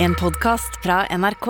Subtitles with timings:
[0.00, 1.46] En podkast fra NRK.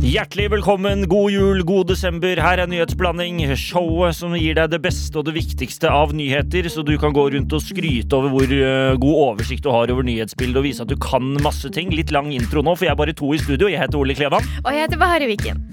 [0.00, 2.38] Hjertelig velkommen, god jul, god desember.
[2.38, 6.86] Her er Nyhetsblanding, showet som gir deg det beste og det viktigste av nyheter, så
[6.86, 10.62] du kan gå rundt og skryte over hvor eh, god oversikt du har over nyhetsbildet
[10.62, 11.90] og vise at du kan masse ting.
[11.90, 13.66] Litt lang intro nå, for jeg er bare to i studio.
[13.66, 14.46] Jeg heter Ole Klevan.
[14.62, 15.66] Og jeg heter Bahareh Viken.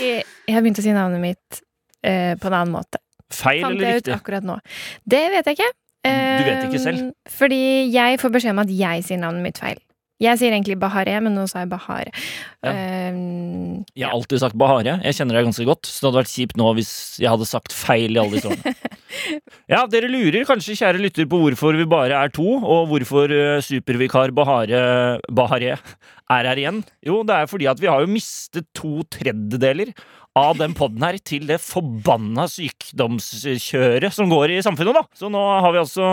[0.00, 1.60] Jeg har begynt å si, navnet mitt
[2.02, 3.00] eh, på en annen måte.
[3.32, 4.14] Feil Fant eller jeg ut riktig?
[4.20, 4.58] akkurat nå.
[5.08, 5.70] Det vet jeg ikke.
[6.02, 7.12] Du vet ikke Eh, selv?
[7.30, 7.60] Fordi
[7.94, 9.78] jeg får beskjed om at jeg sier navnet mitt feil.
[10.22, 12.12] Jeg sier egentlig Bahare, men nå sa jeg Bahare.
[12.62, 12.72] Ja.
[13.10, 15.00] Um, Jeg har alltid sagt Bahare.
[15.02, 17.74] Jeg kjenner deg ganske godt, så det hadde vært kjipt nå hvis jeg hadde sagt
[17.74, 18.76] feil i alle disse årene.
[19.68, 23.58] Ja, dere lurer kanskje, kjære lytter, på hvorfor vi bare er to, og hvorfor eh,
[23.64, 24.80] supervikar Bahare,
[25.28, 25.74] Bahare
[26.32, 26.80] er her igjen.
[27.04, 29.92] Jo, det er fordi at vi har jo mistet to tredjedeler
[30.38, 35.04] av den podden her til det forbanna sykdomskjøret som går i samfunnet, da.
[35.16, 36.06] Så nå har vi altså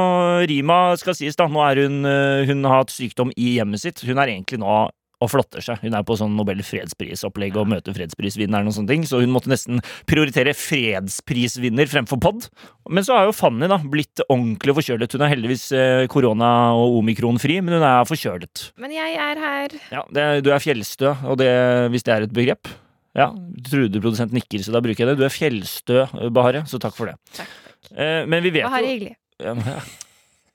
[0.49, 1.47] Rima, skal sies, da.
[1.51, 4.03] Nå er hun eh, Hun har hatt sykdom i hjemmet sitt.
[4.03, 4.89] Hun er egentlig nå
[5.19, 5.81] og flotter seg.
[5.83, 9.51] Hun er på sånn Nobel fredsprisopplegg og møter fredsprisvinneren og sånne ting, så hun måtte
[9.51, 12.47] nesten prioritere fredsprisvinner fremfor pod.
[12.87, 15.15] Men så har jo Fanny da blitt ordentlig forkjølet.
[15.15, 18.69] Hun er heldigvis eh, korona- og omikronfri, men hun er forkjølet.
[18.79, 19.79] men jeg er her.
[19.91, 21.51] Ja, det, du er fjellstø, og det,
[21.91, 22.71] hvis det er et begrep.
[23.19, 23.29] Ja,
[23.67, 25.17] Trude produsent nikker, så da bruker jeg det.
[25.19, 26.03] Du er fjellstø,
[26.35, 27.17] Bahare, så takk for det.
[27.35, 27.57] Takk,
[27.95, 29.15] Eh, men vi vet Bahare jo hyggelig.
[29.41, 29.81] ja, men-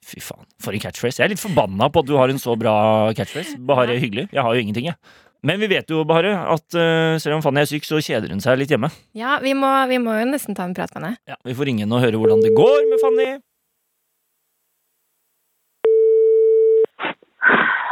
[0.05, 1.17] Fy faen, for en catchphrase.
[1.19, 2.75] Jeg er litt forbanna på at du har en så bra
[3.17, 3.57] catchphrase.
[3.65, 4.27] Bahare er hyggelig.
[4.31, 4.97] Jeg har jo ingenting, jeg.
[5.43, 8.41] Men vi vet jo, Bahare, at uh, selv om Fanny er syk, så kjeder hun
[8.45, 8.91] seg litt hjemme.
[9.17, 11.17] Ja, vi må, vi må jo nesten ta en prat med henne.
[11.29, 13.31] Ja, Vi får ringe henne og høre hvordan det går med Fanny.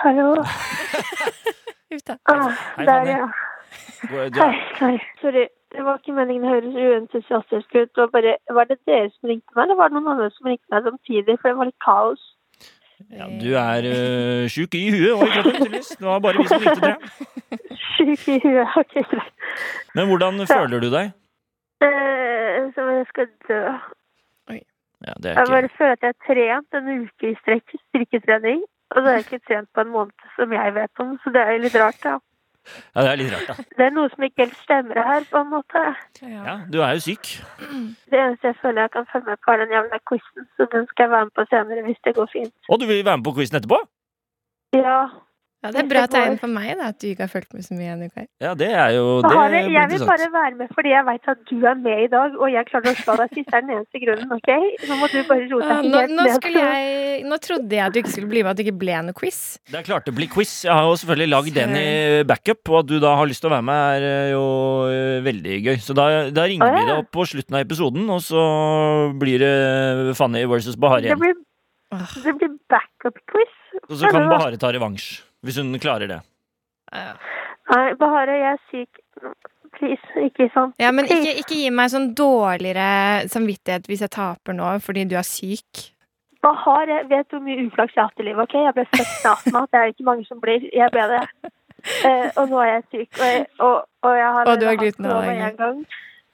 [0.03, 0.29] Hallo.
[1.89, 2.19] Hei, Fanny.
[2.29, 3.27] Ah, Hei, der, ja.
[4.11, 4.95] Hei, hei.
[5.21, 5.49] Sorry.
[5.73, 8.01] Det var ikke meningen å høres uentusiastisk ut.
[8.03, 10.75] Og bare, var det dere som ringte meg, eller var det noen andre som ringte
[10.75, 11.39] meg samtidig?
[11.41, 12.27] For det var litt kaos.
[13.11, 15.95] ja, du er uh, sjuk i huet og i kroppen, tydeligvis.
[15.97, 18.77] Det var bare vi som ringte, tror sjuk i huet.
[18.83, 19.49] Ok, greit.
[19.97, 21.17] Men hvordan føler du deg?
[21.83, 23.65] Uh, som jeg skal dø.
[25.03, 28.61] Ja, det er Jeg bare føler at jeg har trent en uke i strekk styrketrening.
[28.93, 31.17] Og så har jeg ikke trent på en måned, som jeg vet om.
[31.25, 32.13] Så det er litt rart, da.
[32.13, 32.32] Ja,
[32.95, 33.65] det er litt rart, da.
[33.79, 35.83] Det er noe som ikke helt stemmer her, på en måte.
[36.23, 37.33] Ja, du er jo syk.
[38.11, 40.49] Det eneste jeg føler jeg kan følge med på, er den jævla quizen.
[40.57, 42.55] Så den skal jeg være med på senere, hvis det går fint.
[42.69, 43.81] Og du vil være med på quizen etterpå?
[44.79, 45.01] Ja.
[45.63, 47.77] Ja, det er bra tegn for meg da, at du ikke har fulgt med så
[47.79, 48.25] mye uka.
[48.43, 51.29] Ja, det er jo det Bahare, jeg, jeg vil bare være med fordi jeg vet
[51.31, 53.47] at du er med i dag, og jeg klarer å slå deg sist.
[53.53, 54.51] Det er den eneste grunnen, OK?
[54.91, 56.49] Nå må du bare roe Ah, deg nå, helt nå, ned.
[56.59, 59.17] jeg, nå trodde jeg at du ikke skulle bli med, at det ikke ble noe
[59.23, 59.39] quiz.
[59.71, 60.57] Det er klart det blir quiz.
[60.67, 61.87] Jeg har jo selvfølgelig lagd den i
[62.27, 64.45] backup, og at du da har lyst til å være med, er eh, jo
[64.91, 65.77] eh, veldig gøy.
[65.87, 68.43] Så da, da ringer vi deg opp på slutten av episoden, og så
[69.23, 71.23] blir det Fanny versus Bahare Det igjen.
[71.23, 71.39] blir,
[72.27, 73.55] det blir backup-quiz.
[73.89, 76.21] Og så kan Bahare ta revansj, hvis hun klarer det.
[76.93, 77.15] Ja.
[77.73, 79.03] Nei, Bahareh, jeg er syk.
[79.79, 80.75] Please, ikke sånn.
[80.83, 85.17] Ja, men ikke, ikke gi meg sånn dårligere samvittighet hvis jeg taper nå fordi du
[85.17, 85.87] er syk.
[86.43, 88.57] Bahareh vet hvor mye uflaks jeg har hatt i livet, OK?
[88.59, 89.65] Jeg ble født med astma.
[89.71, 90.65] Det er det ikke mange som blir.
[90.75, 91.23] Jeg ble det.
[91.83, 93.09] Uh, og nå er jeg syk.
[93.19, 93.77] Og jeg, og,
[94.07, 95.75] og jeg har Og du har glutenallergi.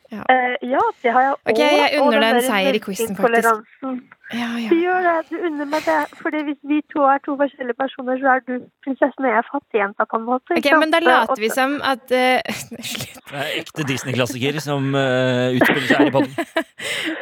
[0.09, 0.23] Ja.
[0.33, 1.41] Eh, ja, det har jeg òg.
[1.53, 3.67] Ok, jeg unner deg en seier i quizen, faktisk.
[4.33, 5.99] Ja, Du gjør det, du unner meg det.
[6.21, 8.55] Fordi hvis vi to er to forskjellige personer, så er du
[8.85, 10.57] prinsessen og jeg fattigjenta, på en måte.
[10.57, 12.59] Ok, men da later vi som at uh,
[12.93, 13.21] Slutt.
[13.29, 16.35] Det er ekte Disney-klassiker som uh, utspiller seg her i podden.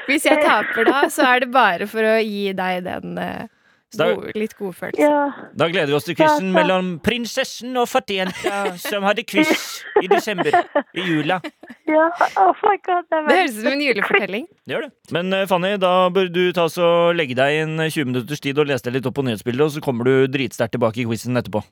[0.09, 3.56] Hvis jeg taper da, så er det bare for å gi deg den Så
[3.95, 5.01] da- god, litt godfølelse.
[5.01, 5.49] Ja.
[5.55, 10.59] Da gleder vi oss til quizen mellom prinsessen og fattigjenta som hadde quiz i desember.
[10.97, 11.39] I jula.
[11.95, 12.09] ja.
[12.43, 13.07] Oh my god.
[13.11, 14.47] Det, Det høres ut som en julefortelling.
[14.67, 14.93] Det gjør det.
[15.15, 18.67] Men eh, Fanny, da bør du ta så legge deg inn 20 minutters tid og
[18.73, 21.63] lese deg litt opp på nyhetsbildet, og så kommer du dritsterkt tilbake i quizen etterpå.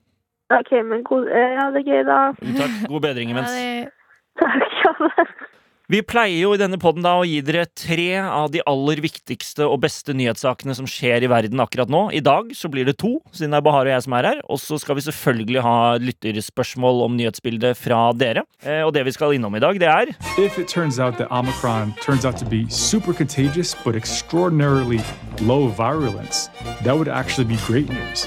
[0.55, 2.21] Ok, men god, eh, ha det gøy, da.
[2.61, 2.79] Takk.
[2.93, 3.91] God bedring Ja, det,
[4.39, 4.71] Takk.
[4.85, 5.51] Ja, det.
[5.85, 9.67] Vi pleier jo i denne podden da å gi dere tre av de aller viktigste
[9.69, 12.07] og beste nyhetssakene som skjer i verden akkurat nå.
[12.17, 14.39] I dag så blir det to, siden det er Bahar og jeg som er her.
[14.49, 18.47] Og så skal vi selvfølgelig ha lytterspørsmål om nyhetsbildet fra dere.
[18.65, 21.29] Eh, og det vi skal innom i dag, det er If it turns out that
[21.29, 25.03] Omicron turns out to be super contagious but extraordinarily
[25.43, 26.49] low virulence,
[26.89, 28.25] that would actually be great news.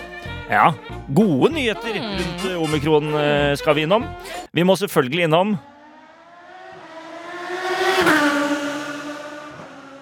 [0.51, 0.75] Ja,
[1.09, 4.05] gode nyheter rundt eh, omikron eh, skal vi innom.
[4.53, 5.57] Vi må selvfølgelig innom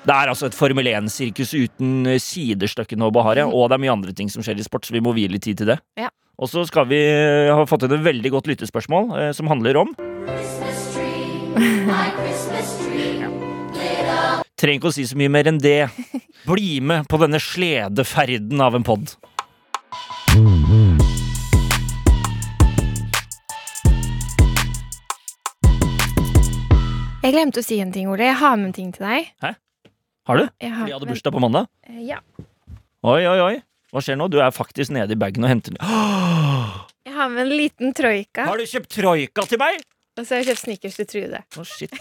[0.06, 3.48] Det er altså et Formel 1-sirkus uten eh, sidestykke nå, Bahare.
[3.50, 5.46] Og det er mye andre ting som skjer i sport, så vi må vie litt
[5.48, 5.80] tid til det.
[5.98, 6.12] Ja.
[6.38, 9.82] Og så skal vi eh, ha fått inn et veldig godt lyttespørsmål eh, som handler
[9.82, 9.96] om
[14.56, 15.88] Trenger ikke å si så mye mer enn det.
[16.48, 19.16] Bli med på denne sledeferden av en pod.
[27.26, 28.28] Jeg glemte å si en ting, Ole.
[28.30, 29.32] Jeg har med en ting til deg.
[30.26, 30.46] Har du?
[30.62, 31.68] Jeg har, Vi hadde bursdag på mandag.
[31.88, 32.20] Eh, Ja.
[33.06, 33.56] Oi, oi, oi.
[33.94, 34.26] Hva skjer nå?
[34.34, 35.76] Du er faktisk nede i bagen og henter.
[35.82, 36.82] Åh!
[37.06, 39.78] Jeg har med en liten troika, Har du kjøpt troika til meg?
[40.18, 41.40] og så har jeg kjøpt Snickers til Trude.
[41.60, 41.92] Å, shit.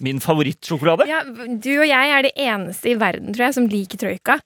[0.00, 1.04] Min favorittsjokolade?
[1.12, 4.38] Ja, du og jeg er de eneste i verden, tror jeg, som liker troika.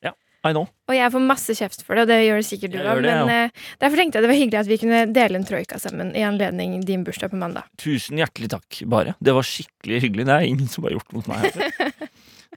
[0.47, 0.67] I know.
[0.91, 3.01] Og jeg får masse kjeft for det, og det gjør det sikkert du òg.
[3.03, 3.47] Men ja.
[3.47, 6.23] eh, derfor tenkte jeg det var hyggelig at vi kunne dele en troika sammen i
[6.27, 7.67] anledning din bursdag på mandag.
[7.83, 9.17] Tusen hjertelig takk, bare.
[9.19, 10.27] Det var skikkelig hyggelig.
[10.29, 11.51] Det er ingen som har gjort mot meg.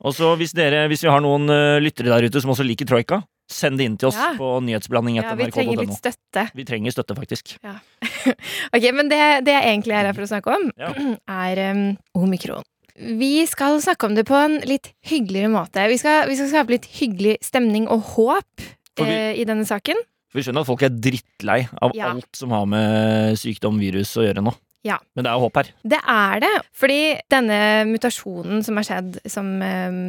[0.01, 2.88] Og så hvis, dere, hvis vi har noen eh, lyttere der ute som også liker
[2.88, 4.31] troika, send det inn til oss Ja.
[4.38, 6.44] på nyhetsblanding Ja, vi trenger litt støtte.
[6.56, 7.56] Vi trenger støtte, faktisk.
[8.75, 10.92] Ok, Men det, det jeg egentlig er her for å snakke om, Ja.
[11.46, 11.81] er um,
[12.19, 12.63] omikron.
[13.00, 15.86] Vi skal snakke om det på en litt hyggeligere måte.
[15.88, 18.66] Vi skal, vi skal skape litt hyggelig stemning og håp
[19.00, 20.00] vi- uh, i denne saken.
[20.36, 22.12] Vi skjønner at folk er drittlei av Ja.
[22.13, 24.54] alt som har med sykdom, virus å gjøre nå.
[24.88, 24.96] Ja.
[25.16, 25.72] Men det er jo håp her.
[25.92, 27.60] Det er det, fordi denne
[27.90, 30.00] mutasjonen som har skjedd, som um,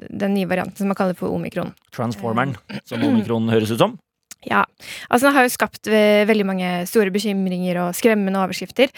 [0.00, 2.56] den nye varianten som man kaller for omikron Transformeren,
[2.88, 3.96] som omikron høres ut som.
[4.46, 4.60] Ja,
[5.10, 8.92] altså Den har jo skapt veldig mange store bekymringer og skremmende overskrifter.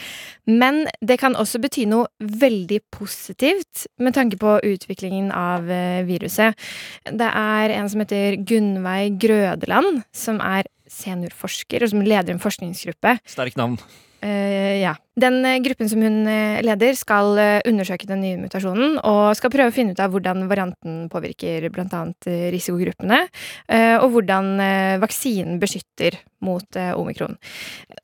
[0.44, 6.60] Men det kan også bety noe veldig positivt med tanke på utviklingen av eh, viruset.
[7.08, 13.16] Det er en som heter Gunnveig Grødeland, som er seniorforsker og som leder en forskningsgruppe.
[13.32, 13.80] Sterkt navn.
[14.22, 14.94] Eh, ja.
[15.20, 17.38] Den eh, gruppen som hun eh, leder, skal
[17.68, 22.02] undersøke den nye mutasjonen og skal prøve å finne ut av hvordan varianten påvirker bl.a.
[22.52, 23.20] risikogruppene,
[24.00, 24.50] og hvordan
[25.02, 27.36] vaksinen beskytter mot omikron.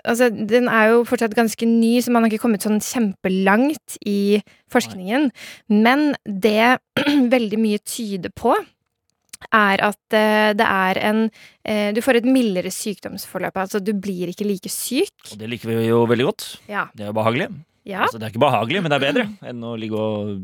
[0.04, 4.42] Altså, den er jo fortsatt ganske ny, så man har ikke kommet sånn kjempelangt i
[4.72, 5.30] forskningen.
[5.72, 6.76] Men det
[7.36, 8.54] veldig mye tyder på,
[9.52, 11.22] er at eh, det er en
[11.64, 13.56] eh, Du får et mildere sykdomsforløp.
[13.66, 15.14] Altså, du blir ikke like syk.
[15.32, 16.46] Og det liker vi jo veldig godt.
[16.70, 16.86] Ja.
[16.96, 17.50] Det er jo behagelig.
[17.86, 18.02] Ja.
[18.02, 20.40] Altså, det er ikke behagelig, men det er bedre enn å ligge og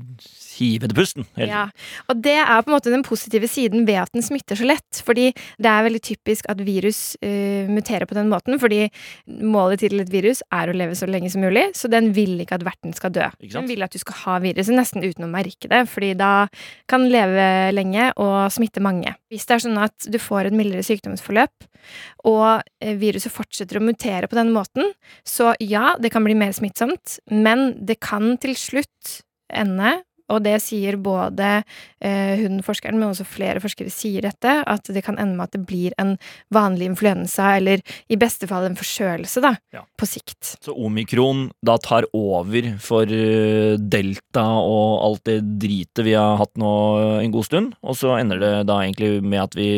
[0.62, 1.26] hive til pusten.
[1.36, 1.66] Ja,
[2.08, 5.02] og det er på en måte den positive siden ved at den smitter så lett.
[5.02, 8.58] Fordi det er veldig typisk at virus uh, muterer på den måten.
[8.62, 8.86] Fordi
[9.42, 12.60] målet til et virus er å leve så lenge som mulig, så den vil ikke
[12.60, 13.28] at verten skal dø.
[13.42, 16.32] Den vil at du skal ha viruset nesten uten å merke det, fordi da
[16.90, 19.14] kan den leve lenge og smitte mange.
[19.32, 21.68] Hvis det er sånn at du får et mildere sykdomsforløp,
[22.28, 24.92] og eh, viruset fortsetter å mutere på den måten,
[25.26, 29.18] så ja, det kan bli mer smittsomt, men det kan til slutt
[29.52, 29.98] ende
[30.32, 31.48] og det sier både
[32.02, 35.56] eh, hun forskeren, men også flere forskere sier dette, at det kan ende med at
[35.58, 36.14] det blir en
[36.54, 37.82] vanlig influensa, eller
[38.12, 39.84] i beste fall en forkjølelse, da, Ja.
[39.98, 40.54] på sikt.
[40.64, 46.56] Så omikron da tar over for eh, delta og alt det dritet vi har hatt
[46.60, 46.72] nå
[47.22, 49.70] en god stund, og så ender det da egentlig med at vi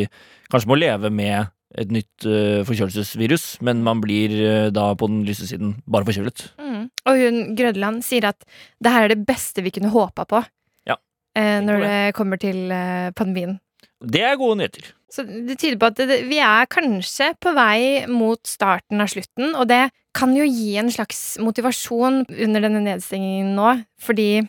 [0.52, 5.48] kanskje må leve med et nytt eh, forkjølelsesvirus, men man blir da på den lyse
[5.50, 6.44] siden bare forkjølet.
[6.60, 6.63] Mm.
[7.08, 8.44] Og hun Grødland sier at
[8.82, 10.42] det her er det beste vi kunne håpa på
[10.88, 10.98] Ja,
[11.38, 11.90] eh, når det.
[11.92, 13.58] det kommer til eh, pandemien.
[14.04, 14.92] Det er gode nyheter.
[15.14, 19.54] Så det tyder på at det, vi er kanskje på vei mot starten av slutten,
[19.54, 23.70] og det kan jo gi en slags motivasjon under denne nedstengingen nå,
[24.02, 24.42] fordi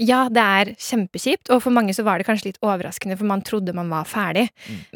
[0.00, 3.42] ja, det er kjempekjipt, og for mange så var det kanskje litt overraskende, for man
[3.44, 4.46] trodde man var ferdig.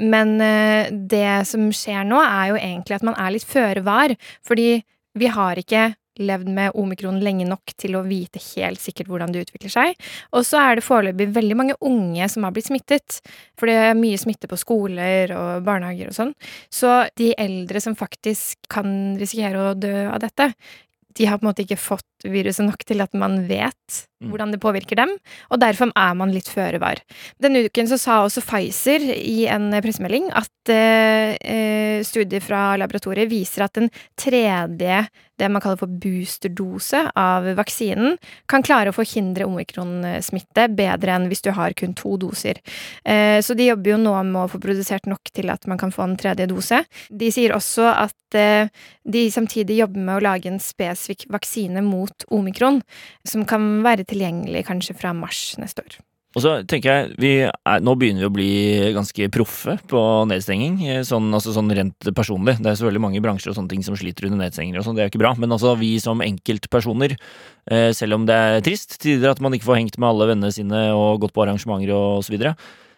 [0.00, 4.14] Men uh, det som skjer nå, er jo egentlig at man er litt føre var,
[4.46, 4.80] fordi
[5.16, 5.90] vi har ikke
[6.22, 10.06] levd med omikron lenge nok til å vite helt sikkert hvordan det utvikler seg.
[10.36, 13.20] Og så er det foreløpig veldig mange unge som har blitt smittet,
[13.58, 16.34] for det er mye smitte på skoler og barnehager og sånn.
[16.72, 20.52] Så de eldre som faktisk kan risikere å dø av dette,
[21.16, 24.30] de har på en måte ikke fått viruset nok til at man vet Mm.
[24.32, 25.10] hvordan det påvirker dem,
[25.52, 27.02] og derfor er man litt føre var.
[27.42, 33.28] Denne uken så sa også Pfizer i en pressemelding at eh, eh, studier fra laboratoriet
[33.28, 35.02] viser at den tredje,
[35.36, 38.16] det man kaller for boosterdose av vaksinen,
[38.48, 42.62] kan klare å forhindre omikronsmitte bedre enn hvis du har kun to doser.
[43.04, 45.92] Eh, så de jobber jo nå med å få produsert nok til at man kan
[45.92, 46.80] få en tredje dose.
[47.12, 48.72] De sier også at eh,
[49.04, 52.82] de samtidig jobber med å lage en spesifikk vaksine mot omikron,
[53.28, 55.98] som kan være tilgjengelig kanskje fra mars neste år.
[56.36, 58.50] Og så tenker jeg, er, Nå begynner vi å bli
[58.92, 62.58] ganske proffe på nedstenging, eh, sånn, altså sånn rent personlig.
[62.60, 65.12] Det er selvfølgelig mange bransjer og sånne ting som sliter under nedstenginger, sånn, det er
[65.12, 65.32] ikke bra.
[65.40, 67.16] Men altså vi som enkeltpersoner,
[67.72, 70.52] eh, selv om det er trist tider at man ikke får hengt med alle vennene
[70.52, 72.52] sine og gått på arrangementer og så videre,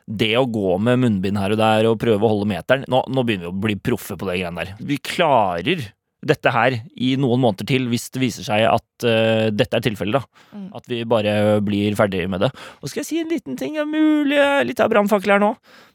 [0.09, 3.25] det å gå med munnbind her og der og prøve å holde meteren Nå, nå
[3.29, 4.75] begynner vi å bli proffe på det greiene der.
[4.81, 5.85] Vi klarer
[6.27, 10.19] dette her i noen måneder til hvis det viser seg at uh, dette er tilfellet.
[10.19, 10.57] da.
[10.57, 10.69] Mm.
[10.79, 11.35] At vi bare
[11.65, 12.51] blir ferdig med det.
[12.83, 13.77] Og skal jeg si en liten ting?
[13.79, 15.53] Det er mulig litt av brannfakkel her nå.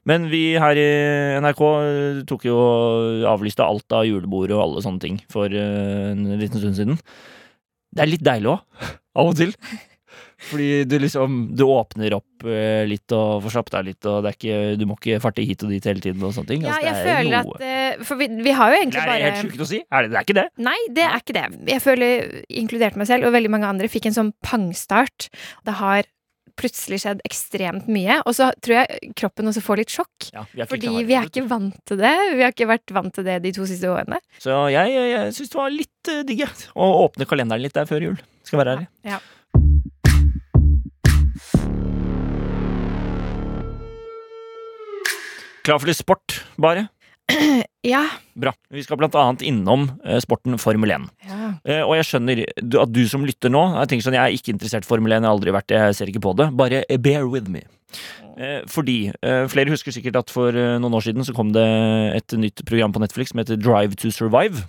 [0.10, 0.88] Men vi her i
[1.44, 2.58] NRK eh, tok jo
[3.30, 7.00] avlyste alt av julebord og alle sånne ting for uh, en liten stund siden.
[7.94, 8.88] Det er litt deilig òg,
[9.20, 9.54] av og til.
[10.50, 14.34] Fordi du liksom Du åpner opp eh, litt og får slappet av litt, og det
[14.34, 16.66] er ikke, du må ikke farte hit og dit hele tiden og sånne ting.
[16.66, 19.14] Ja, Altså, jeg er føler at eh, For vi, vi har jo egentlig Det er
[19.14, 19.84] bare helt sjukt å si.
[19.84, 20.48] Er det, det er ikke det.
[20.70, 21.46] Nei, det er ikke det.
[21.74, 22.34] Jeg føler,
[22.64, 25.30] inkludert meg selv, og veldig mange andre, fikk en sånn pangstart.
[25.68, 26.10] Det har
[26.60, 30.28] plutselig skjedd ekstremt mye, og så tror jeg kroppen også får litt sjokk.
[30.36, 32.14] Ja, vi Fordi vi er ikke vant til det.
[32.36, 34.20] Vi har ikke vært vant til det de to siste årene.
[34.42, 37.90] Så jeg, jeg, jeg syns det var litt uh, digg å åpne kalenderen litt der
[37.90, 38.20] før jul.
[38.46, 38.90] Skal være ærlig.
[39.08, 39.22] Ja.
[45.64, 46.90] Klar for litt sport, bare?
[47.84, 48.06] Ja.
[48.40, 48.54] Bra.
[48.72, 51.08] Vi skal blant annet innom eh, sporten Formel 1.
[51.28, 51.50] ja.
[51.68, 52.42] Eh, og jeg skjønner
[52.80, 55.20] at du som lytter nå Jeg tenker sånn, jeg er ikke interessert i Formel 1,
[55.20, 56.48] jeg har aldri vært det, jeg ser ikke på det.
[56.56, 57.66] Bare eh, bear with me.
[58.72, 59.12] Fordi
[59.52, 61.62] flere husker sikkert at for noen år siden så kom det
[62.18, 64.64] et nytt program på Netflix som heter Drive to Survive.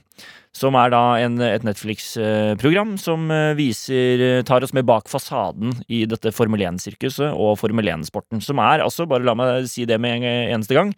[0.55, 5.73] Som er da en, et Netflix-program som eh, viser eh, tar oss med bak fasaden
[5.91, 8.43] i dette Formel 1-sirkuset og Formel 1-sporten.
[8.45, 10.93] Som er altså, bare la meg si det med en eneste gang,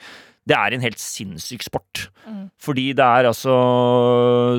[0.46, 2.04] det er en helt sinnssyk sport.
[2.28, 2.44] Mm.
[2.62, 3.56] Fordi det er altså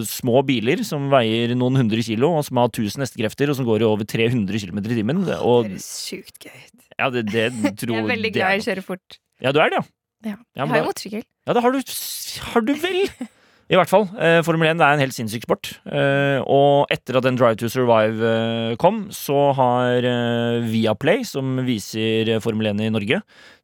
[0.09, 3.85] små biler som veier noen hundre kilo, og som har 1000 hestekrefter, og som går
[3.85, 5.23] i over 300 km i timen.
[5.29, 6.83] Det er sjukt gøy ut.
[6.97, 7.47] ja, det, det
[7.79, 9.21] tror Jeg er veldig glad i å kjøre fort.
[9.45, 9.85] Ja, du er det.
[10.25, 10.35] Ja.
[10.57, 11.25] Ja, Jeg har jo motorsykkel.
[11.47, 11.97] Ja, det har du,
[12.51, 13.03] har du vel!
[13.67, 14.05] I hvert fall.
[14.15, 15.73] Eh, Formel 1 det er en helt sinnssyk sport.
[15.91, 21.59] Eh, og etter at den Drive to Survive eh, kom, så har eh, Viaplay, som
[21.67, 23.19] viser eh, Formel 1 i Norge,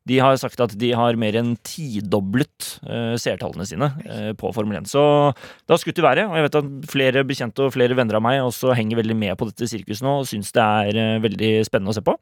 [0.09, 4.81] de har sagt at de har mer enn tidoblet uh, seertallene sine uh, på Formel
[4.81, 4.89] 1.
[4.91, 8.19] Så det har skutt i været, og jeg vet at flere bekjente og flere venner
[8.19, 11.23] av meg også henger veldig med på dette sirkuset nå og syns det er uh,
[11.23, 12.17] veldig spennende å se på.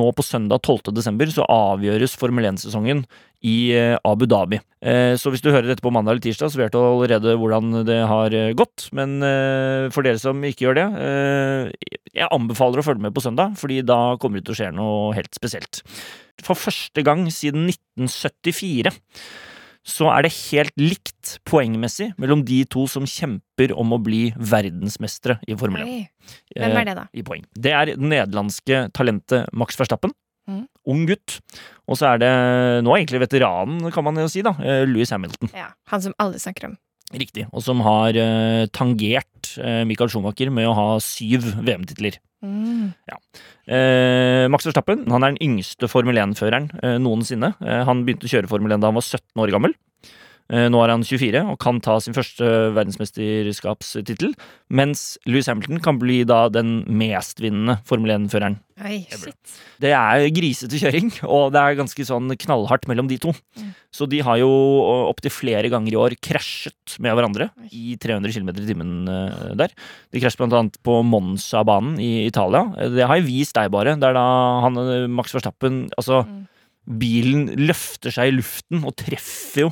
[0.00, 0.94] Nå på søndag 12.
[0.96, 3.04] desember så avgjøres Formel 1-sesongen
[3.46, 4.56] i Abu Dhabi.
[5.20, 7.98] Så hvis du hører dette på mandag eller tirsdag, så vet du allerede hvordan det
[8.08, 8.88] har gått.
[8.96, 9.20] Men
[9.94, 10.86] for dere som ikke gjør det,
[12.16, 15.12] jeg anbefaler å følge med på søndag, fordi da kommer det til å skje noe
[15.14, 15.84] helt spesielt.
[16.44, 18.92] For første gang siden 1974
[19.86, 25.36] så er det helt likt poengmessig mellom de to som kjemper om å bli verdensmestere
[25.46, 26.00] i Formel 1 Oi.
[26.58, 27.04] Hvem er det, da?
[27.14, 27.44] i poeng.
[27.54, 30.10] Det er det nederlandske talentet Max Verstappen.
[30.50, 30.64] Mm.
[30.90, 31.38] Ung gutt.
[31.86, 32.32] Og så er det
[32.86, 34.56] nå egentlig veteranen, kan man jo si, da.
[34.58, 35.54] eh, Louis Hamilton.
[35.54, 36.76] Ja, Han som alle snakker om.
[37.14, 37.46] Riktig.
[37.54, 42.18] Og som har eh, tangert eh, Michael Schumacher med å ha syv VM-titler.
[42.46, 42.92] Mm.
[43.66, 47.54] Eh, Max Verstappen han er den yngste Formel 1-føreren eh, noensinne.
[47.64, 49.74] Eh, han begynte å kjøre Formel 1 da han var 17 år gammel.
[50.48, 54.34] Eh, nå er han 24 og kan ta sin første verdensmesterskapstittel.
[54.70, 58.58] Mens Louis Hamilton kan bli da den mestvinnende Formel 1-føreren.
[58.84, 59.32] Oi, Ever.
[59.32, 59.54] shit.
[59.82, 63.32] Det er grisete kjøring, og det er ganske sånn knallhardt mellom de to.
[63.58, 63.70] Mm.
[63.96, 64.48] Så de har jo
[65.08, 67.70] opptil flere ganger i år krasjet med hverandre Oi.
[67.72, 69.72] i 300 km i timen eh, der.
[70.12, 72.66] De krasjet blant annet på Monza-banen i Italia.
[72.78, 73.96] Eh, Det har jeg vist deg bare.
[73.98, 74.26] Det er da
[74.62, 74.78] han,
[75.10, 76.46] Max Verstappen Altså, Mm.
[76.86, 79.70] bilen løfter seg i luften og treffer jo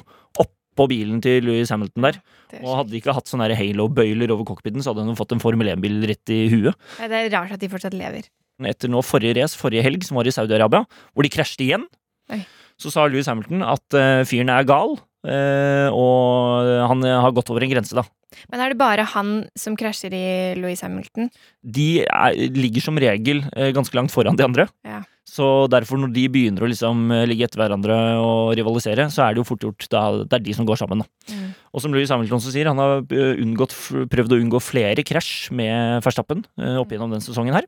[0.74, 2.18] oppå bilen til Louis Hamilton der.
[2.50, 5.42] Er, Og hadde de ikke hatt sånne halo-bøyler over cockpiten, så hadde de fått en
[5.42, 6.74] Formel 1-bil rett i huet.
[6.98, 8.26] Det er rart at de fortsatt lever.
[8.64, 11.86] etter nå forrige race, forrige helg, som var i Saudi-Arabia, hvor de krasjet igjen,
[12.34, 12.42] Oi.
[12.78, 14.94] så sa Louis Hamilton at uh, fyren er gal,
[15.26, 18.06] uh, og han uh, har gått over en grense, da.
[18.50, 20.26] Men er det bare han som krasjer i
[20.58, 21.28] Louis Hamilton?
[21.62, 24.66] De er, ligger som regel ganske langt foran de andre.
[24.82, 25.04] Ja.
[25.24, 29.34] Så derfor, når de begynner å liksom eh, ligge etter hverandre og rivalisere, så er
[29.34, 31.32] det jo fort gjort da det er de som går sammen, da.
[31.32, 31.46] Mm.
[31.74, 33.72] Og som Louis Hamilton så sier, han har eh, unngått,
[34.12, 37.66] prøvd å unngå flere krasj med Verstappen eh, opp gjennom den sesongen her.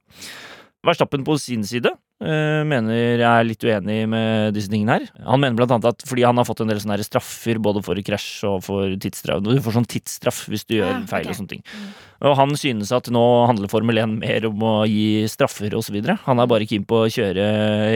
[0.87, 1.90] Verstappen på sin side
[2.23, 5.07] eh, mener jeg er litt uenig med disse tingene her.
[5.26, 7.99] Han mener blant annet at fordi han har fått en del sånne straffer både for
[8.07, 11.52] krasj og for tidsstraff Du får sånn tidsstraff hvis du gjør Ah, feil og sånne
[11.57, 11.64] ting.
[11.66, 11.95] Mm.
[12.31, 15.99] Og han synes at nå handler Formel 1 mer om å gi straffer osv.
[16.26, 17.47] Han er bare keen på å kjøre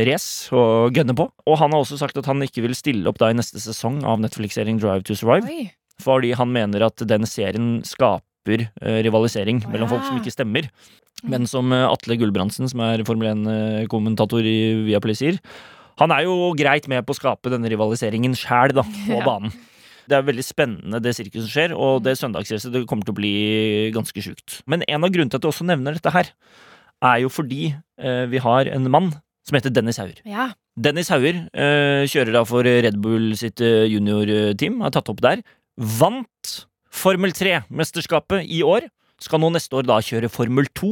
[0.09, 1.29] race og gønne på.
[1.47, 4.03] Og han har også sagt at han ikke vil stille opp da i neste sesong
[4.05, 5.71] av Netflix-serien Drive to Survive Oi.
[6.03, 10.71] fordi han mener at den serien skaper eh, rivalisering mellom folk som ikke stemmer.
[11.21, 11.33] Mm.
[11.35, 15.41] Men som eh, Atle Gulbrandsen, som er Formel 1-kommentator i Viaplay, sier,
[16.01, 19.53] han er jo greit med på å skape denne rivaliseringen sjæl, da, på banen.
[20.11, 23.21] Det er veldig spennende det sirkuset som skjer, og det søndagsracet det kommer til å
[23.21, 23.35] bli
[23.95, 24.63] ganske sjukt.
[24.71, 26.33] Men en av grunnene til at jeg også nevner dette her,
[27.01, 27.71] er jo fordi
[28.01, 29.13] eh, vi har en mann
[29.47, 30.21] som heter Dennis Hauger.
[30.29, 30.51] Ja.
[30.81, 35.45] Dennis Hauger eh, kjører da for Red Bull sitt eh, juniorteam, har tatt opp der.
[35.77, 36.53] Vant
[36.91, 38.89] Formel 3-mesterskapet i år
[39.21, 40.91] skal nå neste år da kjøre Formel 2.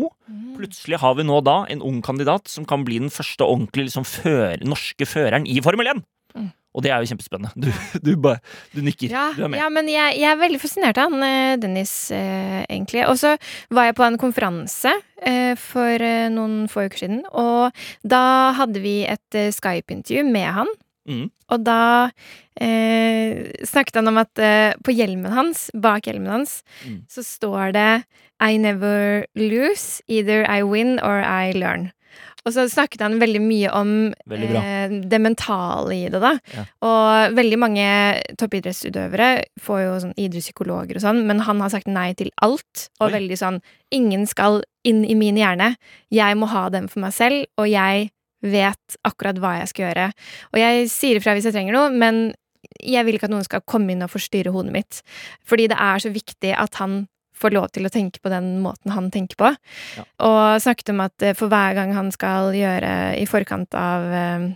[0.58, 4.06] Plutselig har vi nå da en ung kandidat som kan bli den første ordentlige liksom,
[4.08, 6.02] før, norske føreren i Formel 1.
[6.36, 6.48] Mm.
[6.76, 7.50] Og det er jo kjempespennende.
[7.56, 7.68] Du,
[8.06, 8.42] du, bare,
[8.74, 9.10] du nikker.
[9.10, 9.60] Ja, du er med.
[9.60, 13.06] ja men jeg, jeg er veldig fascinert av han eh, Dennis, eh, egentlig.
[13.08, 13.34] Og så
[13.74, 14.92] var jeg på en konferanse
[15.24, 17.74] eh, for eh, noen få uker siden, og
[18.06, 20.76] da hadde vi et eh, Skype-intervju med han.
[21.08, 21.26] Mm.
[21.54, 21.80] Og da
[22.60, 27.02] eh, snakket han om at eh, på hjelmen hans, bak hjelmen hans, Mm.
[27.08, 28.04] så står det
[28.40, 31.90] I never lose, either I win or I learn.
[32.46, 33.88] Og så snakket han veldig mye om
[34.30, 36.30] Veldig eh, det mentale i det, da.
[36.54, 36.62] Ja.
[36.86, 37.88] Og veldig mange
[38.40, 42.88] toppidrettsutøvere får jo sånn idrettspsykologer og sånn, men han har sagt nei til alt.
[43.00, 43.14] Og Oi.
[43.18, 43.60] veldig sånn
[43.92, 45.74] Ingen skal inn i min hjerne.
[46.12, 48.10] Jeg må ha dem for meg selv, og jeg
[48.44, 50.08] vet akkurat hva jeg skal gjøre.
[50.52, 52.28] Og jeg sier ifra hvis jeg trenger noe, men
[52.82, 55.00] jeg vil ikke at noen skal komme inn og forstyrre hodet mitt.
[55.48, 57.06] Fordi det er så viktig at han
[57.38, 59.50] får lov til å tenke på den måten han tenker på.
[59.98, 60.06] Ja.
[60.26, 64.48] Og snakket om at eh, for hver gang han skal gjøre i forkant av eh,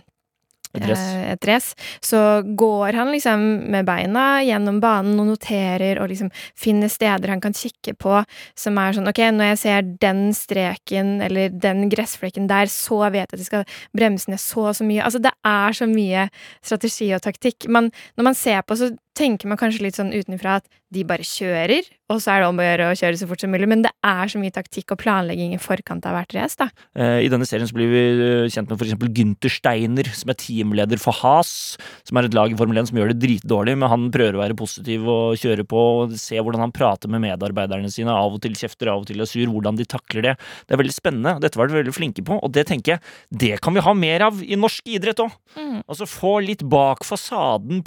[0.73, 1.75] Et dress.
[1.77, 7.29] eh, så går han liksom med beina gjennom banen og noterer og liksom finner steder
[7.29, 8.23] han kan kikke på
[8.57, 13.27] som er sånn Ok, når jeg ser den streken eller den gressflekken der, så vet
[13.27, 15.03] jeg at jeg skal bremse ned så og så mye.
[15.05, 16.27] Altså, det er så mye
[16.63, 17.67] strategi og taktikk.
[17.69, 21.25] Man, når man ser på, så tenker man kanskje litt sånn utenfra at de bare
[21.25, 23.81] kjører, og så er det om å gjøre å kjøre så fort som mulig, men
[23.85, 26.67] det er så mye taktikk og planlegging i forkant av hvert race, da.
[26.93, 28.93] Eh, I denne serien så blir vi eh, kjent med f.eks.
[29.17, 31.53] Gynter Steiner, som er teamleder for Has,
[32.05, 34.43] som er et lag i Formel 1 som gjør det dritdårlig, men han prøver å
[34.43, 38.13] være positiv og kjøre på og se hvordan han prater med medarbeiderne sine.
[38.13, 40.37] Av og til kjefter, av og til er sur, hvordan de takler det.
[40.67, 41.37] Det er veldig spennende.
[41.37, 43.13] og Dette var de veldig flinke på, og det tenker jeg,
[43.45, 45.33] det kan vi ha mer av i norsk idrett òg.
[45.57, 45.81] Mm.
[45.87, 47.81] Altså få litt bak fasaden,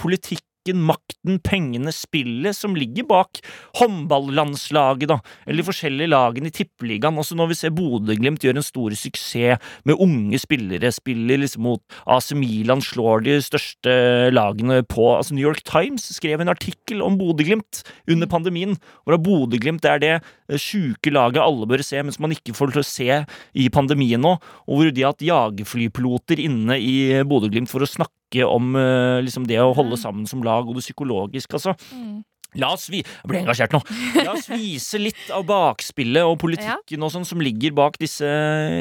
[0.66, 3.40] politikken, makten, pengene, spillet som ligger bak
[3.78, 7.16] håndballandslaget, da, eller de forskjellige lagene i tippeligaen.
[7.18, 11.82] Også når vi ser Bodø-Glimt gjøre en stor suksess med unge spillere, spiller liksom mot
[12.06, 15.16] AC Milan, slår de største lagene på.
[15.16, 20.14] Altså New York Times skrev en artikkel om Bodø-Glimt under pandemien, hvor Bodø-Glimt er det
[20.60, 23.22] sjuke laget alle bør se, men som man ikke får til å se
[23.56, 28.15] i pandemien nå, og hvor de har hatt jagerflypiloter inne i Bodø-Glimt for å snakke
[28.44, 31.76] om eh, liksom det å holde sammen som lag, og det psykologiske, altså.
[31.94, 32.24] Mm.
[32.56, 33.80] La oss vi Jeg ble engasjert nå.
[34.22, 38.26] La oss vise litt av bakspillet og politikken og sånn som ligger bak disse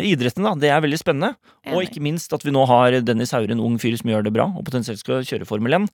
[0.05, 0.53] idrettene.
[0.53, 0.61] da.
[0.63, 1.33] Det er veldig spennende.
[1.73, 4.35] Og ikke minst at vi nå har Dennis Haure, en ung fyr som gjør det
[4.35, 5.89] bra, og potensielt skal kjøre Formel 1.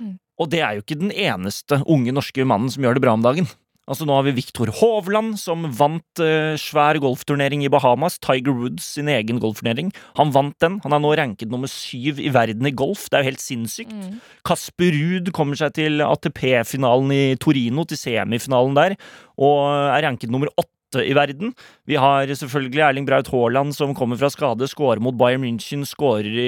[0.00, 0.14] Mm.
[0.40, 3.24] Og det er jo ikke den eneste unge norske mannen som gjør det bra om
[3.24, 3.48] dagen.
[3.86, 8.18] Altså Nå har vi Viktor Hovland, som vant eh, svær golfturnering i Bahamas.
[8.18, 9.92] Tiger Woods sin egen golfturnering.
[10.18, 10.80] Han vant den.
[10.82, 13.06] Han er nå ranket nummer syv i verden i golf.
[13.06, 13.94] Det er jo helt sinnssykt.
[13.94, 14.18] Mm.
[14.46, 18.96] Kasper Ruud kommer seg til ATP-finalen i Torino, til semifinalen der,
[19.38, 21.52] og er ranket nummer åtte i verden.
[21.86, 26.30] Vi har selvfølgelig Erling Braut Haaland som kommer fra skade, skårer mot Bayern München, skårer
[26.30, 26.46] i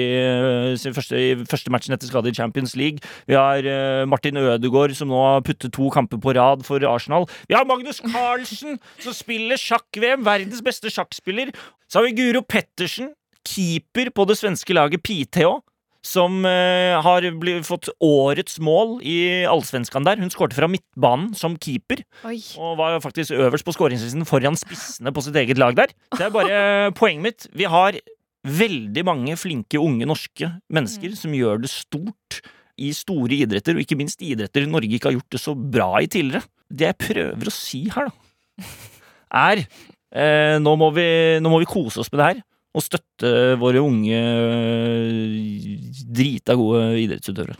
[0.73, 3.03] i, første, i første matchen etter skade i Champions League.
[3.27, 7.27] Vi har uh, Martin Ødegaard som nå har puttet to kamper på rad for Arsenal.
[7.49, 11.53] Vi har Magnus Carlsen som spiller sjakk-VM, verdens beste sjakkspiller.
[11.89, 13.13] Så har vi Guro Pettersen,
[13.47, 15.59] keeper på det svenske laget PTH
[16.05, 20.19] som uh, har blitt, fått årets mål i Allsvenskan der.
[20.21, 22.37] Hun skårte fra midtbanen som keeper, Oi.
[22.59, 25.93] og var faktisk øverst på skåringslisten foran spissene på sitt eget lag der.
[26.15, 26.61] Det er bare
[26.99, 27.49] poenget mitt.
[27.57, 27.99] Vi har
[28.47, 32.39] veldig mange flinke unge norske mennesker som gjør det stort
[32.79, 36.07] i store idretter, og ikke minst idretter Norge ikke har gjort det så bra i
[36.07, 36.47] tidligere.
[36.69, 38.69] Det jeg prøver å si her, da,
[39.49, 41.09] er uh, nå, må vi,
[41.43, 42.39] nå må vi kose oss med det her
[42.77, 44.19] og støtte våre unge
[46.13, 47.57] drita gode idrettsutøvere.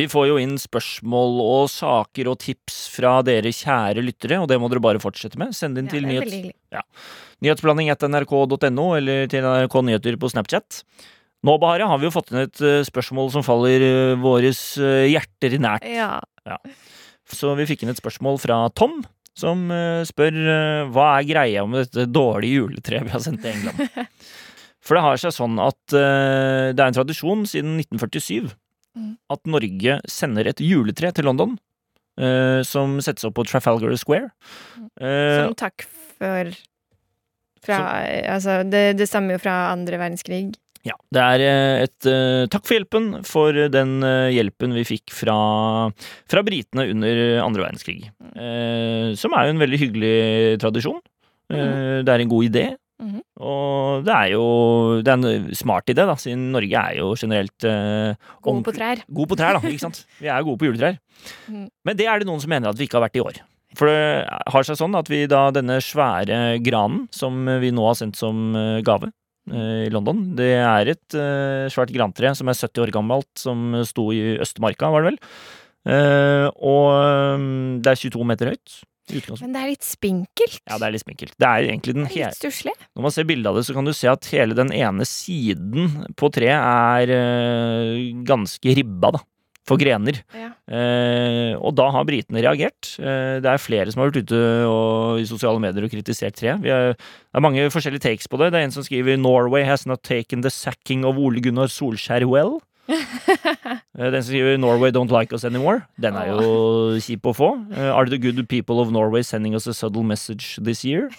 [0.00, 4.56] Vi får jo inn spørsmål og saker og tips fra dere kjære lyttere, og det
[4.62, 5.52] må dere bare fortsette med.
[5.56, 6.36] Send inn Ja, til nyhets...
[6.72, 6.82] ja.
[7.44, 10.80] nyhetsblanding.nrk.no eller til NRK Nyheter på Snapchat.
[11.46, 15.06] Nå, Bahareh, har vi jo fått inn et eh, spørsmål som faller uh, våres eh,
[15.08, 15.86] hjerter nært.
[15.88, 16.20] Ja.
[17.30, 18.98] Så vi fikk inn et spørsmål fra Tom,
[19.38, 23.54] som eh, spør eh, hva er greia med dette dårlige juletreet vi har sendt til
[23.54, 23.80] England.
[24.84, 28.50] For det har seg sånn at eh, det er en tradisjon siden 1947
[28.90, 29.12] Mm.
[29.30, 31.52] at Norge sender et juletre til London.
[32.18, 34.32] eh, som settes opp på Trafalgar Square.
[34.98, 35.84] Eh, Som takk
[36.18, 36.50] for
[37.62, 37.76] fra,
[38.34, 40.56] Altså, det, det stammer jo fra andre verdenskrig.
[40.86, 45.12] Ja, det er eh, et uh, takk for hjelpen for den uh, hjelpen vi fikk
[45.12, 45.36] fra,
[46.30, 48.08] fra britene under andre verdenskrig.
[48.32, 50.14] Uh, som er jo en veldig hyggelig
[50.62, 51.02] tradisjon.
[51.50, 52.64] Eh, det er en god idé.
[53.00, 53.20] Mhm.
[53.40, 54.44] Og det er jo
[55.02, 59.00] det er en smart idé, da, siden Norge er jo generelt eh, Gode på trær.
[59.08, 59.68] God på trær, da.
[59.68, 60.04] ikke sant?
[60.20, 60.98] Vi er gode på juletrær.
[61.48, 61.70] Mm.
[61.84, 63.40] Men det er det noen som mener at vi ikke har vært i år.
[63.78, 67.96] For det har seg sånn at vi da denne svære granen som vi nå har
[67.96, 68.50] sendt som
[68.84, 69.12] gave
[69.50, 74.10] i London, det er et eh, svært grantre som er 70 år gammelt, som sto
[74.14, 75.18] i Østmarka, var det vel.
[75.88, 77.48] Eh, og eh,
[77.80, 78.80] det er 22 meter høyt.
[79.10, 80.60] Men det er litt spinkelt.
[80.68, 81.34] Ja, det er litt spinkelt.
[81.34, 82.30] Det er egentlig den hele
[82.94, 86.04] når man ser bildet av det, så kan du se at hele den ene siden
[86.20, 89.24] på treet er eh, ganske ribba, da.
[89.70, 90.18] For grener.
[90.34, 90.48] Ja.
[90.66, 92.96] Eh, og da har britene reagert.
[92.98, 96.40] Eh, det er flere som har vært ute og, i sosiale medier og kritisert.
[96.42, 98.50] Vi er- Det er mange forskjellige takes på det.
[98.50, 102.26] Det er en som skriver 'Norway has not taken the sacking of Ole Gunnar Solskjær
[102.26, 102.58] well'.
[103.98, 105.82] Eh, Den som skriver 'Norway don't like us anymore'.
[106.00, 107.50] Den er jo kjip å få.
[107.70, 111.10] Uh, 'Are the good people of Norway sending us a subtle message this year'?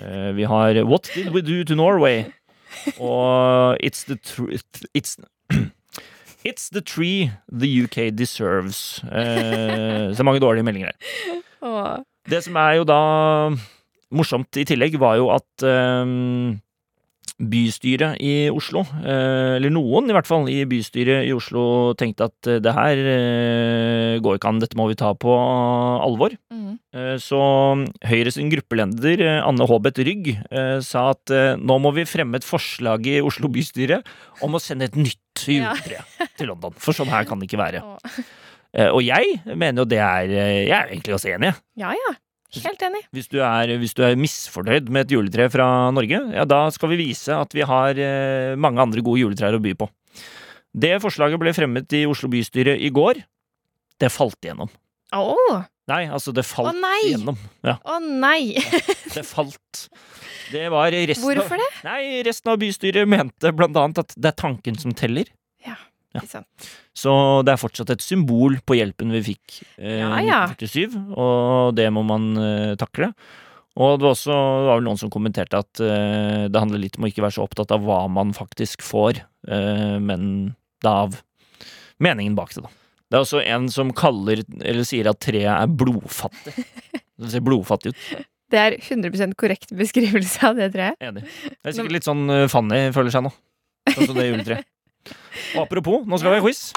[0.00, 2.32] Uh, Vi har 'What did we do to Norway'?
[3.00, 5.16] Og 'It's the truth It's
[6.44, 9.00] It's the tree the UK deserves.
[9.04, 12.04] Eh, så mange dårlige meldinger her.
[12.28, 12.98] Det som er jo da
[14.14, 16.04] morsomt i tillegg, var jo at eh,
[17.42, 22.46] bystyret i Oslo, eh, eller noen i hvert fall i bystyret i Oslo, tenkte at
[22.50, 26.36] eh, det her eh, går ikke an, dette må vi ta på alvor.
[26.94, 27.40] Eh, Så
[28.06, 30.30] Høyre sin gruppeleder eh, Anne Haabeth Rygg
[30.86, 34.00] sa at nå må vi fremme et forslag i Oslo bystyre
[34.46, 35.18] om å sende et nytt
[35.50, 35.74] Ja.
[36.38, 36.72] til London.
[36.78, 37.82] For sånn her kan det ikke være.
[38.94, 41.50] Og jeg mener jo det er Jeg er egentlig også enig.
[41.78, 42.12] Ja ja.
[42.62, 43.02] Helt enig.
[43.14, 46.92] Hvis du, er, hvis du er misfornøyd med et juletre fra Norge, ja, da skal
[46.92, 49.88] vi vise at vi har eh, mange andre gode juletrær å by på.
[50.74, 53.22] Det forslaget ble fremmet i Oslo bystyre i går.
[54.02, 54.70] Det falt igjennom.
[55.14, 55.62] Åh.
[55.90, 57.00] Nei, altså, det falt oh, nei!
[57.10, 57.38] igjennom.
[57.66, 58.56] Ja, oh, nei!
[59.14, 59.86] det falt.
[60.48, 61.70] Det var resten Hvorfor det?
[61.84, 65.28] Nei, resten av bystyret mente blant annet at det er tanken som teller.
[66.14, 66.42] Ja.
[66.94, 67.12] Så
[67.46, 70.42] det er fortsatt et symbol på hjelpen vi fikk eh, Ja, ja.
[70.52, 73.10] 1947, og det må man eh, takle.
[73.74, 76.98] Og det var også det var vel noen som kommenterte at eh, det handler litt
[77.00, 81.18] om å ikke være så opptatt av hva man faktisk får, eh, men da av
[82.02, 82.70] meningen bak det, da.
[83.10, 86.54] Det er også en som kaller, eller sier at treet er blodfattig.
[87.14, 88.06] Det ser blodfattig ut.
[88.50, 90.98] Det er 100% korrekt beskrivelse av det treet.
[90.98, 91.22] Enig.
[91.46, 93.30] Det er sikkert litt sånn eh, Fanny føler seg nå.
[93.94, 94.66] Sånn som det juletreet.
[95.56, 96.72] Og apropos, nå skal vi ha quiz.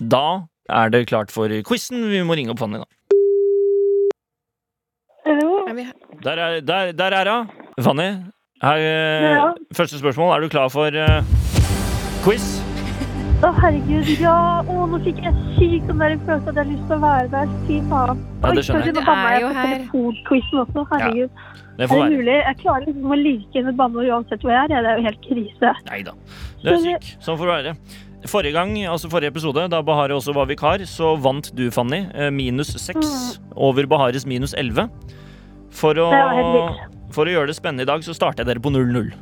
[0.00, 0.24] Da
[0.68, 2.08] er det klart for quizen.
[2.10, 2.84] Vi må ringe opp Fanny, da.
[5.24, 5.64] Hallo?
[5.68, 5.92] Er
[6.22, 7.48] Der er, der, der er hun.
[7.84, 8.10] Fanny,
[8.62, 9.52] her, eh, Ja.
[9.74, 10.36] første spørsmål.
[10.36, 11.24] Er du klar for uh,
[12.24, 12.63] quiz?
[13.42, 14.36] Å, herregud, ja.
[14.62, 17.28] Å, nå fikk jeg sykt den der følelsen at jeg har lyst til å være
[17.32, 17.50] der.
[17.66, 18.22] Fy faen.
[18.44, 18.94] Ja, det skjønner jeg.
[18.94, 19.74] Du er jo her.
[19.74, 20.84] telefonquizen også.
[20.92, 21.42] Herregud.
[21.74, 22.16] Det Er får det være.
[22.16, 22.36] mulig?
[22.38, 24.72] Jeg klarer liksom å like inn et banneord uansett hvor jeg er.
[24.86, 25.74] Det er jo helt krise.
[25.90, 26.16] Nei da.
[26.62, 27.10] Du er syk.
[27.26, 27.76] Sånn får det være.
[28.30, 32.30] Forrige gang, altså forrige episode, da Bahare også var vikar, så vant du, Fanny, eh,
[32.32, 34.86] minus seks over Bahares minus elleve.
[35.74, 36.14] For Det
[37.14, 39.12] for å gjøre det spennende i dag, så starter jeg dere på 0-0.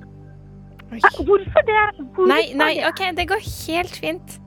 [1.01, 1.81] Hæ, Hvorfor det?
[1.99, 4.39] Hvorfor Nei, nei, ok, det går helt fint.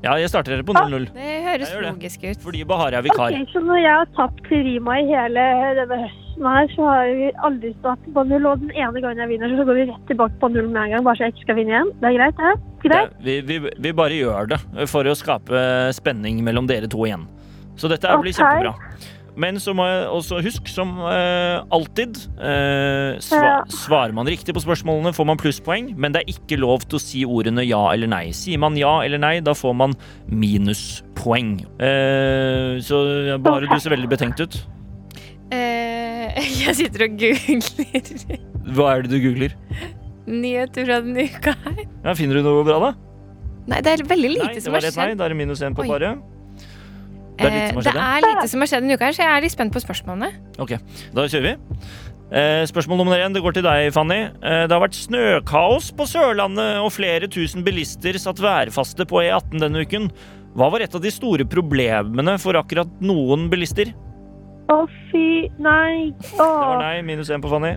[0.00, 1.10] Ja, jeg starter dere på 0-0.
[1.12, 1.80] Det høres det.
[1.84, 2.38] logisk ut.
[2.40, 3.34] Fordi Bahare er vikar.
[3.36, 5.42] Ok, Så når jeg har tapt til Rima i hele
[5.76, 8.46] denne høsten her, så har vi aldri stått på null.
[8.48, 10.90] Og den ene gangen jeg vinner, så går vi rett tilbake på null med en
[10.96, 11.92] gang, bare så jeg ikke skal vinne igjen.
[12.00, 12.54] Det er greit, det?
[12.86, 13.12] Greit?
[13.20, 15.66] Det, vi, vi, vi bare gjør det for å skape
[16.00, 17.28] spenning mellom dere to igjen.
[17.76, 18.40] Så dette blir Ok.
[18.40, 18.72] kjempebra.
[19.40, 23.54] Men så må jeg også huske, som uh, alltid uh, sva Ja.
[23.72, 27.02] Svarer man riktig på spørsmålene, får man plusspoeng, men det er ikke lov til å
[27.02, 28.26] si ordene ja eller nei.
[28.36, 29.96] Sier man ja eller nei, da får man
[30.28, 31.56] minuspoeng.
[31.80, 33.00] Uh, så
[33.42, 34.60] bare du ser veldig betenkt ut.
[35.50, 38.36] Eh, jeg sitter og googler
[38.76, 39.56] Hva er det du googler?
[40.30, 41.80] nyheter fra denne uka her.
[42.04, 42.90] Ja, finner du noe bra, da?
[43.70, 45.08] Nei, det er veldig lite Nei, det som var har rett nei.
[45.12, 46.22] Det Da er det minus én på paret.
[47.40, 48.12] Det er litt som har Eh, skjedd, det ja.
[48.12, 50.30] er lite som har skjedd denne uka, her, så jeg er litt spent på spørsmålene.
[50.60, 50.74] Ok,
[51.16, 51.54] da kjører vi.
[52.30, 54.20] Eh, spørsmål nummer én det går til deg, Fanny.
[54.38, 59.58] Eh, det har vært snøkaos på Sørlandet, og flere tusen bilister satt værfaste på E18
[59.64, 60.10] denne uken.
[60.54, 63.90] Hva var et av de store problemene for akkurat noen bilister?
[64.70, 66.12] Å, fy Nei.
[66.20, 67.72] Det var nei, minus én på Fanny.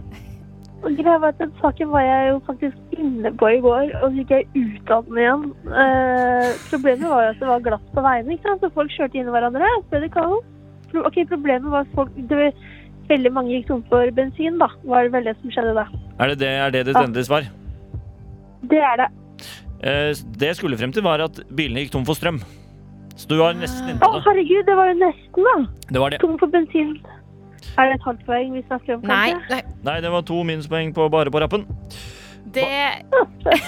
[0.84, 4.10] Og greia var at Den saken var jeg jo faktisk inne på i går, og
[4.10, 5.46] så gikk jeg ut av den igjen.
[5.84, 8.64] Eh, problemet var jo at det var glatt på veiene, ikke sant?
[8.66, 9.70] så folk kjørte inn i hverandre.
[9.80, 10.44] Så ble det kaos.
[10.92, 12.64] Pro ok, Problemet var at folk, det var,
[13.10, 14.70] veldig mange gikk tom for bensin, da.
[14.88, 15.86] Var det vel det som skjedde da.
[16.20, 17.06] Er det, det, er det ditt Ja.
[17.08, 17.48] endelige svar?
[18.72, 19.10] Det er det.
[19.84, 22.40] Eh, det jeg skulle frem til, var at bilene gikk tom for strøm.
[23.16, 24.22] Så du var nesten inne på det.
[24.22, 25.56] Å, herregud, det var jo nesten, da.
[25.92, 26.20] Det var det.
[26.24, 26.96] Tom for bensin.
[27.74, 29.58] Er det et halvt poeng vi snakker om, Nei, kanskje?
[29.58, 31.66] nei, Nei, det var to minuspoeng på bare på rappen.
[32.54, 32.70] det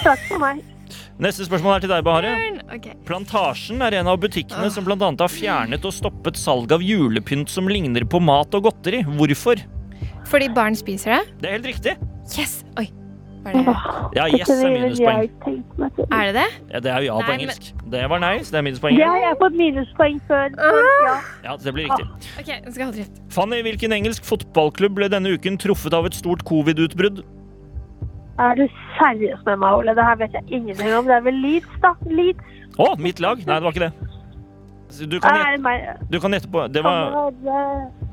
[0.04, 0.64] Takk for meg.
[1.22, 2.60] Neste spørsmål er til deg, Bahareh.
[2.76, 2.98] Okay.
[3.08, 4.74] Plantasjen er en av butikkene oh.
[4.74, 4.98] som bl.a.
[5.00, 9.02] har fjernet og stoppet salg av julepynt som ligner på mat og godteri.
[9.16, 9.64] Hvorfor?
[10.28, 11.40] Fordi barn spiser det?
[11.40, 11.98] Det er helt riktig.
[12.36, 12.60] Yes!
[12.82, 12.90] Oi.
[13.46, 13.76] Var det
[14.16, 15.30] Ja, yes er minuspoeng.
[16.12, 16.46] Er det det?
[16.74, 17.68] Ja, det er jo ja på Nei, men- engelsk.
[17.92, 18.98] Det var nei, så det er minuspoeng.
[18.98, 20.50] Ja, jeg har fått minuspoeng før.
[20.58, 21.16] før ja.
[21.44, 22.08] Ja, det blir riktig.
[22.40, 23.06] Ok, nå skal jeg holde.
[23.30, 27.22] Fanny, hvilken engelsk fotballklubb ble denne uken truffet av et stort covid-utbrudd?
[28.40, 28.66] Er du
[28.98, 29.94] seriøs med meg, Ole?
[29.96, 31.06] Det her vet jeg ingenting om.
[31.06, 31.94] Det er vel Leeds, da?
[32.10, 32.44] Leeds?
[32.78, 33.38] Å, mitt lag?
[33.46, 33.94] Nei, det var ikke det.
[35.10, 36.10] Du kan Er gjette, det meg?
[36.12, 37.32] du kan gjette på Det var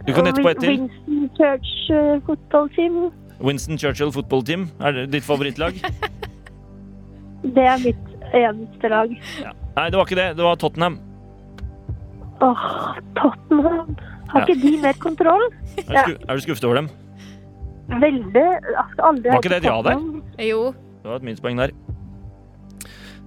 [0.06, 0.70] Du kan gjette på ett til.
[0.70, 1.72] Winston Church
[2.26, 3.12] fotballteam.
[3.42, 4.68] Winston Churchill Football Team.
[4.80, 5.74] Er det ditt favorittlag?
[7.42, 9.10] Det er mitt eneste lag.
[9.76, 10.26] Nei, det var ikke det.
[10.38, 10.98] Det var Tottenham.
[12.40, 12.66] Åh,
[13.18, 13.96] Tottenham.
[14.30, 14.46] Har Ja.
[14.46, 15.42] ikke de mer kontroll?
[15.88, 16.88] Er du, er du skuffet over dem?
[17.88, 18.44] Veldig.
[18.46, 20.04] Jeg skal aldri Var ikke det et ja der?
[20.48, 20.60] Jo.
[21.02, 21.74] Det var et minuspoeng der.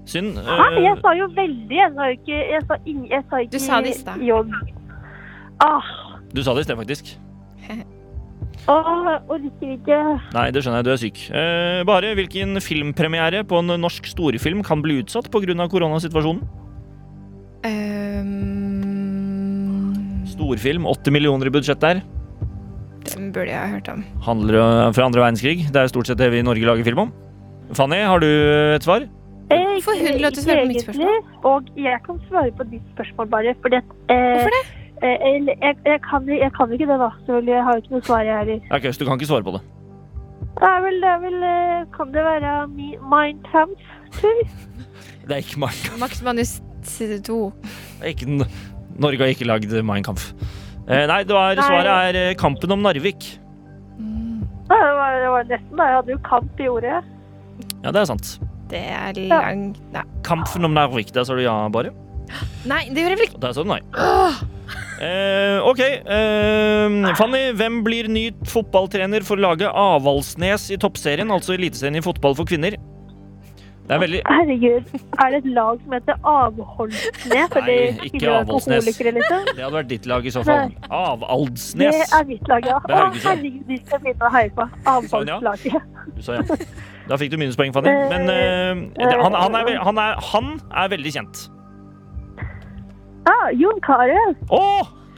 [0.06, 0.38] Synd.
[0.40, 0.56] Hæ?
[0.72, 1.78] eh, Jeg sa jo veldig.
[1.82, 4.24] Jeg sa jo ikke Jeg sa, ing, jeg sa ikke Du sa det i stad.
[5.66, 5.92] Ah,
[6.36, 7.18] du sa det i sted, faktisk.
[8.68, 9.98] åh, orker ikke.
[10.36, 10.86] Nei, det skjønner jeg.
[10.88, 11.18] Du er syk.
[11.32, 15.68] Eh, bare hvilken filmpremiere på en norsk storfilm kan bli utsatt pga.
[15.70, 16.42] koronasituasjonen?
[18.76, 22.02] Um, Storfilm, 80 millioner i budsjett der.
[23.16, 24.04] den burde jeg ha hørt om.
[24.26, 25.68] Handler eh, fra andre verdenskrig.
[25.72, 27.14] Det er stort sett det vi i Norge lager film om.
[27.74, 28.28] Fanny, har du
[28.76, 29.06] et svar?
[29.54, 31.20] Eh, Får hun lov til å svare på mitt spørsmål?
[31.52, 34.64] Og jeg kan svare på ditt spørsmål bare, fordi at eh, Hvorfor det?
[35.06, 37.10] Eh, jeg, jeg, kan, jeg kan ikke det, da.
[37.26, 37.54] Selvfølgelig.
[37.56, 38.62] Jeg har jo ikke noe svar, jeg heller.
[38.78, 39.64] Ok, Så du kan ikke svare på det?
[40.56, 43.82] Det er vel, det er vel eh, Kan det være Mi- Mindcamp?
[44.16, 44.44] tror?
[45.26, 45.80] Det er ikke Mark.
[46.00, 46.52] Max Manus
[47.26, 47.40] 2.
[48.04, 48.28] Er ikke.
[49.02, 50.30] Norge har ikke lagd Mein Kampf.
[50.86, 51.66] Eh, nei, det var, Nei.
[51.66, 53.26] svaret er eh, Kampen om Narvik.
[53.98, 55.88] Mm, det, var, det var nesten da.
[55.90, 57.00] Jeg hadde jo kamp i ordet.
[57.82, 58.36] Ja, det er sant.
[58.70, 60.04] Det er langt Nei.
[60.26, 61.10] Kampen om Narvik.
[61.16, 61.92] Der sa du ja, bare.
[62.70, 63.42] Nei, det gjorde jeg vel ikke.
[63.42, 63.82] Der sa du nei.
[65.02, 65.82] Eh, OK.
[65.82, 72.38] Eh, Fanny, hvem blir ny fotballtrener for laget Avaldsnes i toppserien, altså Eliteserien i fotball
[72.38, 72.78] for kvinner?
[73.86, 77.52] Det er veldig Herregud, er det et lag som heter Avholdsnes?
[77.54, 77.76] Nei,
[78.08, 78.88] ikke Avholdsnes.
[78.88, 79.44] Liksom?
[79.52, 80.74] Det hadde vært ditt lag i så fall.
[80.90, 82.00] Avaldsnes.
[82.00, 82.80] Det er mitt lag, ja.
[82.82, 84.66] Å, herregud, de skal begynne å heie på.
[84.90, 85.92] Avholdslaget.
[86.16, 86.60] Du sa ja.
[87.06, 87.94] Da fikk du minuspoeng, Fanny.
[88.10, 91.46] Men uh, han, han, er, han, er, han er veldig kjent.
[93.30, 94.36] Ah, Jon Carew.
[94.54, 94.62] Å!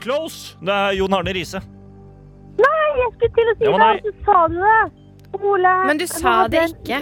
[0.03, 0.55] Close!
[0.63, 1.59] Det er Jon Arne Riise.
[2.57, 3.91] Nei, jeg skulle til å si Det det, nei.
[3.97, 4.79] og så sa du det.
[5.37, 5.73] Ole.
[5.89, 7.01] Men du sa det ikke.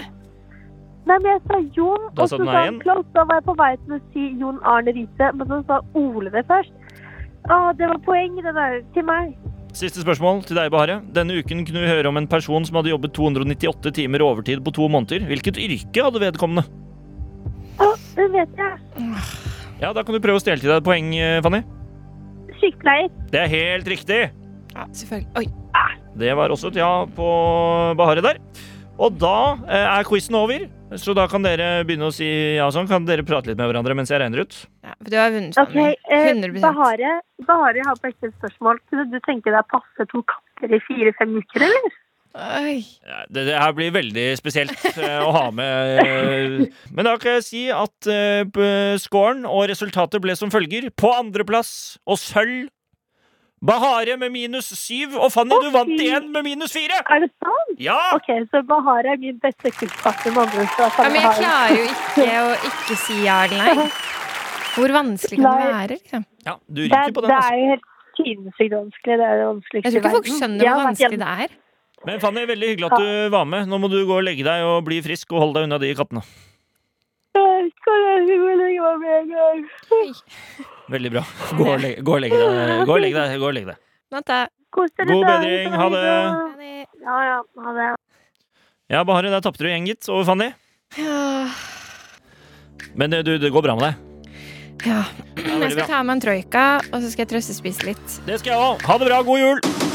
[1.05, 2.79] Nei, men jeg sa Jon, Da og sa så du sa han igjen.
[2.81, 3.05] Klaus.
[3.13, 6.33] Da var jeg på vei til å si Jon Arne Riise, men så sa Ole
[6.33, 6.73] det først.
[7.45, 9.35] Å, det var poeng det der til meg.
[9.75, 11.03] Siste spørsmål til deg, Bahareh.
[11.13, 14.73] Denne uken kunne vi høre om en person som hadde jobbet 298 timer overtid på
[14.73, 15.27] to måneder.
[15.29, 16.63] Hvilket yrke hadde vedkommende?
[17.83, 18.79] Å, det vet jeg.
[19.81, 21.61] Ja, Da kan du prøve å stjele til deg et poeng, eh, Fanny.
[22.61, 23.09] Sykepleier.
[23.31, 24.21] Det er helt riktig.
[24.75, 25.27] Ja, selvfølgelig.
[25.37, 25.45] Oi.
[26.15, 27.25] Det var også et ja på
[27.99, 28.37] Bahare der.
[28.97, 32.87] Og da eh, er quizen over, så da kan dere begynne å si ja sånn.
[32.87, 34.55] Kan dere prate litt med hverandre mens jeg regner ut?
[34.85, 35.97] Ja, for du har vunnet, Ok, Fanny.
[36.07, 37.11] eh, 100 Bahare,
[37.43, 38.79] Bahare har på ekte spørsmål.
[38.89, 41.91] Kunne du tenke deg å passe to katter i fire-fem uker, eller?
[42.35, 42.81] Oi.
[43.31, 45.99] Det, det her blir veldig spesielt eh, å ha med.
[46.03, 50.89] eh, Men da kan jeg si at uh, scoren og resultatet ble som følger.
[50.99, 52.67] På andreplass og sølv
[53.65, 56.99] Bahare med minus syv, og Fanny, du vant igjen med minus fire!
[57.09, 57.71] Er det sant?
[57.81, 57.95] Ja!
[58.13, 59.71] Ok, så Bahare er min beste.
[59.71, 63.87] Så Ja, men jeg klarer jo ikke å ikke si ja eller nei.
[64.75, 65.97] Hvor vanskelig kan det være?
[65.97, 66.25] liksom?
[66.45, 67.53] ja du det, ryker er, på den, det altså.
[67.55, 69.17] er jo helt sinnssykt vanskelig.
[69.23, 71.55] Det er det vanskeligste Jeg tror ikke folk skjønner hvor vanskelig det er.
[72.05, 73.69] Men Fanny, veldig hyggelig at du var med.
[73.69, 75.93] Nå må du gå og legge deg og bli frisk og holde deg unna de
[75.97, 76.21] kattene.
[80.93, 81.23] Veldig bra.
[81.57, 82.85] Gå og legge, gå og legge deg.
[82.85, 83.39] Gå og legge deg.
[83.41, 83.81] Gå og legge deg.
[84.75, 85.73] God bedring.
[85.73, 86.03] Ha det.
[87.05, 87.39] Ja, ja.
[87.65, 87.89] Ha det.
[88.93, 90.51] Ja, der tapte du igjen, gitt, over Fanny.
[90.99, 91.47] Ja.
[92.93, 93.95] Men det, du, det går bra med deg.
[94.85, 95.01] ja.
[95.41, 98.19] Jeg skal ta med en troika, og så skal jeg trøstespise litt.
[98.27, 98.85] Det skal jeg òg.
[98.85, 99.23] Ha det bra.
[99.25, 99.94] God jul!